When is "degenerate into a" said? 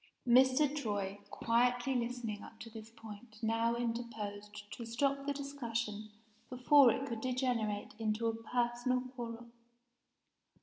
7.21-8.33